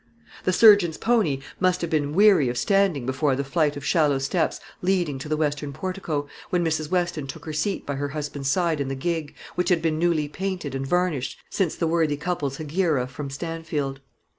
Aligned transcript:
The 0.45 0.51
surgeon's 0.51 0.97
pony 0.97 1.41
must 1.59 1.81
have 1.81 1.91
been 1.91 2.15
weary 2.15 2.49
of 2.49 2.57
standing 2.57 3.05
before 3.05 3.35
the 3.35 3.43
flight 3.43 3.77
of 3.77 3.85
shallow 3.85 4.17
steps 4.17 4.59
leading 4.81 5.19
to 5.19 5.29
the 5.29 5.37
western 5.37 5.73
portico, 5.73 6.27
when 6.49 6.63
Mrs. 6.65 6.89
Weston 6.89 7.27
took 7.27 7.45
her 7.45 7.53
seat 7.53 7.85
by 7.85 7.93
her 7.97 8.07
husband's 8.07 8.49
side 8.49 8.81
in 8.81 8.87
the 8.87 8.95
gig, 8.95 9.35
which 9.53 9.69
had 9.69 9.79
been 9.83 9.99
newly 9.99 10.27
painted 10.27 10.73
and 10.73 10.87
varnished 10.87 11.37
since 11.51 11.75
the 11.75 11.85
worthy 11.85 12.17
couple's 12.17 12.57
hegira 12.57 13.05
from 13.05 13.29
Stanfield. 13.29 14.01